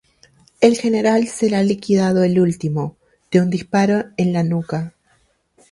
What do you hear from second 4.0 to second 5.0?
en la nuca.